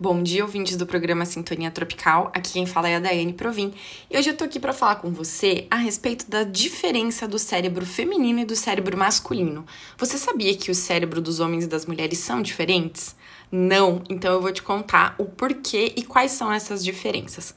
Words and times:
Bom 0.00 0.22
dia, 0.22 0.44
ouvintes 0.44 0.76
do 0.76 0.86
programa 0.86 1.26
Sintonia 1.26 1.72
Tropical. 1.72 2.30
Aqui 2.32 2.52
quem 2.52 2.66
fala 2.66 2.88
é 2.88 2.94
a 2.94 3.00
Daiane 3.00 3.32
Provin. 3.32 3.74
E 4.08 4.16
hoje 4.16 4.30
eu 4.30 4.36
tô 4.36 4.44
aqui 4.44 4.60
para 4.60 4.72
falar 4.72 4.94
com 4.94 5.10
você 5.10 5.66
a 5.68 5.74
respeito 5.74 6.30
da 6.30 6.44
diferença 6.44 7.26
do 7.26 7.36
cérebro 7.36 7.84
feminino 7.84 8.38
e 8.38 8.44
do 8.44 8.54
cérebro 8.54 8.96
masculino. 8.96 9.66
Você 9.96 10.16
sabia 10.16 10.56
que 10.56 10.70
o 10.70 10.74
cérebro 10.74 11.20
dos 11.20 11.40
homens 11.40 11.64
e 11.64 11.66
das 11.66 11.84
mulheres 11.84 12.18
são 12.18 12.40
diferentes? 12.40 13.16
Não, 13.50 14.00
então 14.08 14.32
eu 14.32 14.40
vou 14.40 14.52
te 14.52 14.62
contar 14.62 15.16
o 15.18 15.24
porquê 15.24 15.92
e 15.96 16.04
quais 16.04 16.30
são 16.30 16.52
essas 16.52 16.84
diferenças. 16.84 17.52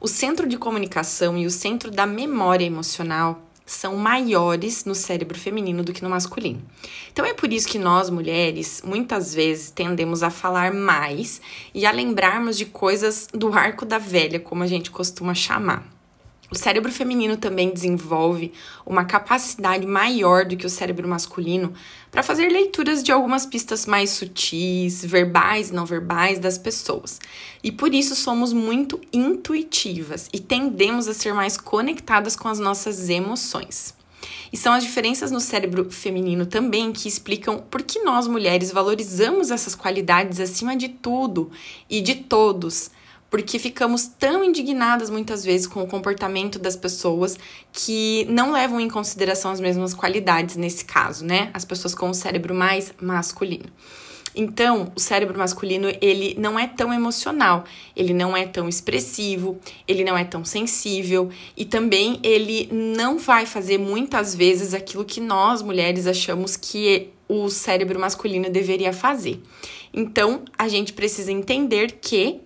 O 0.00 0.06
centro 0.06 0.46
de 0.46 0.56
comunicação 0.56 1.36
e 1.36 1.46
o 1.46 1.50
centro 1.50 1.90
da 1.90 2.06
memória 2.06 2.64
emocional 2.64 3.42
são 3.64 3.96
maiores 3.96 4.84
no 4.84 4.94
cérebro 4.94 5.38
feminino 5.38 5.82
do 5.82 5.92
que 5.92 6.02
no 6.02 6.10
masculino. 6.10 6.62
Então 7.12 7.24
é 7.24 7.32
por 7.32 7.52
isso 7.52 7.68
que 7.68 7.78
nós 7.78 8.10
mulheres 8.10 8.82
muitas 8.84 9.34
vezes 9.34 9.70
tendemos 9.70 10.22
a 10.22 10.30
falar 10.30 10.72
mais 10.72 11.40
e 11.74 11.86
a 11.86 11.90
lembrarmos 11.90 12.56
de 12.58 12.66
coisas 12.66 13.28
do 13.32 13.52
arco 13.52 13.84
da 13.84 13.98
velha, 13.98 14.40
como 14.40 14.62
a 14.62 14.66
gente 14.66 14.90
costuma 14.90 15.34
chamar. 15.34 16.01
O 16.52 16.54
cérebro 16.54 16.92
feminino 16.92 17.38
também 17.38 17.70
desenvolve 17.70 18.52
uma 18.84 19.06
capacidade 19.06 19.86
maior 19.86 20.44
do 20.44 20.54
que 20.54 20.66
o 20.66 20.68
cérebro 20.68 21.08
masculino 21.08 21.72
para 22.10 22.22
fazer 22.22 22.50
leituras 22.50 23.02
de 23.02 23.10
algumas 23.10 23.46
pistas 23.46 23.86
mais 23.86 24.10
sutis, 24.10 25.02
verbais 25.02 25.70
e 25.70 25.74
não 25.74 25.86
verbais 25.86 26.38
das 26.38 26.58
pessoas. 26.58 27.18
E 27.64 27.72
por 27.72 27.94
isso 27.94 28.14
somos 28.14 28.52
muito 28.52 29.00
intuitivas 29.10 30.28
e 30.30 30.38
tendemos 30.38 31.08
a 31.08 31.14
ser 31.14 31.32
mais 31.32 31.56
conectadas 31.56 32.36
com 32.36 32.48
as 32.48 32.58
nossas 32.58 33.08
emoções. 33.08 33.94
E 34.52 34.56
são 34.58 34.74
as 34.74 34.84
diferenças 34.84 35.30
no 35.30 35.40
cérebro 35.40 35.90
feminino 35.90 36.44
também 36.44 36.92
que 36.92 37.08
explicam 37.08 37.64
por 37.70 37.80
que 37.80 38.00
nós 38.00 38.26
mulheres 38.26 38.70
valorizamos 38.70 39.50
essas 39.50 39.74
qualidades 39.74 40.38
acima 40.38 40.76
de 40.76 40.90
tudo 40.90 41.50
e 41.88 42.02
de 42.02 42.16
todos 42.16 42.90
porque 43.32 43.58
ficamos 43.58 44.06
tão 44.06 44.44
indignadas 44.44 45.08
muitas 45.08 45.42
vezes 45.42 45.66
com 45.66 45.82
o 45.82 45.86
comportamento 45.86 46.58
das 46.58 46.76
pessoas 46.76 47.38
que 47.72 48.26
não 48.28 48.52
levam 48.52 48.78
em 48.78 48.90
consideração 48.90 49.50
as 49.50 49.58
mesmas 49.58 49.94
qualidades 49.94 50.54
nesse 50.54 50.84
caso, 50.84 51.24
né? 51.24 51.48
As 51.54 51.64
pessoas 51.64 51.94
com 51.94 52.10
o 52.10 52.14
cérebro 52.14 52.54
mais 52.54 52.92
masculino. 53.00 53.64
Então, 54.34 54.92
o 54.94 55.00
cérebro 55.00 55.38
masculino, 55.38 55.88
ele 56.02 56.36
não 56.38 56.58
é 56.58 56.66
tão 56.66 56.92
emocional, 56.92 57.64
ele 57.96 58.12
não 58.12 58.36
é 58.36 58.46
tão 58.46 58.68
expressivo, 58.68 59.58
ele 59.88 60.04
não 60.04 60.16
é 60.16 60.24
tão 60.24 60.44
sensível 60.44 61.30
e 61.56 61.64
também 61.64 62.20
ele 62.22 62.68
não 62.70 63.16
vai 63.18 63.46
fazer 63.46 63.78
muitas 63.78 64.34
vezes 64.34 64.74
aquilo 64.74 65.06
que 65.06 65.22
nós 65.22 65.62
mulheres 65.62 66.06
achamos 66.06 66.54
que 66.54 67.08
o 67.26 67.48
cérebro 67.48 67.98
masculino 67.98 68.50
deveria 68.50 68.92
fazer. 68.92 69.40
Então, 69.90 70.42
a 70.58 70.68
gente 70.68 70.92
precisa 70.92 71.32
entender 71.32 71.92
que 71.92 72.42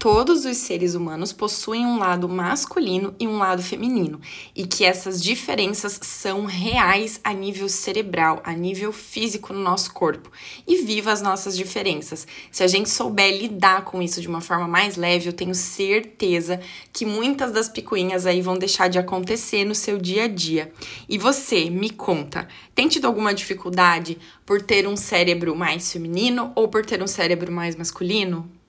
todos 0.00 0.46
os 0.46 0.56
seres 0.56 0.94
humanos 0.94 1.30
possuem 1.30 1.84
um 1.84 1.98
lado 1.98 2.26
masculino 2.26 3.14
e 3.20 3.28
um 3.28 3.36
lado 3.36 3.62
feminino, 3.62 4.18
e 4.56 4.66
que 4.66 4.82
essas 4.82 5.22
diferenças 5.22 6.00
são 6.02 6.46
reais 6.46 7.20
a 7.22 7.34
nível 7.34 7.68
cerebral, 7.68 8.40
a 8.42 8.54
nível 8.54 8.94
físico 8.94 9.52
no 9.52 9.60
nosso 9.60 9.92
corpo. 9.92 10.32
E 10.66 10.78
viva 10.78 11.12
as 11.12 11.20
nossas 11.20 11.54
diferenças. 11.54 12.26
Se 12.50 12.62
a 12.62 12.66
gente 12.66 12.88
souber 12.88 13.30
lidar 13.30 13.84
com 13.84 14.00
isso 14.00 14.22
de 14.22 14.26
uma 14.26 14.40
forma 14.40 14.66
mais 14.66 14.96
leve, 14.96 15.28
eu 15.28 15.34
tenho 15.34 15.54
certeza 15.54 16.58
que 16.94 17.04
muitas 17.04 17.52
das 17.52 17.68
picuinhas 17.68 18.24
aí 18.24 18.40
vão 18.40 18.56
deixar 18.56 18.88
de 18.88 18.98
acontecer 18.98 19.66
no 19.66 19.74
seu 19.74 19.98
dia 19.98 20.24
a 20.24 20.28
dia. 20.28 20.72
E 21.10 21.18
você, 21.18 21.68
me 21.68 21.90
conta, 21.90 22.48
tem 22.74 22.88
tido 22.88 23.04
alguma 23.04 23.34
dificuldade 23.34 24.16
por 24.46 24.62
ter 24.62 24.88
um 24.88 24.96
cérebro 24.96 25.54
mais 25.54 25.92
feminino 25.92 26.52
ou 26.54 26.68
por 26.68 26.86
ter 26.86 27.02
um 27.02 27.06
cérebro 27.06 27.52
mais 27.52 27.76
masculino? 27.76 28.59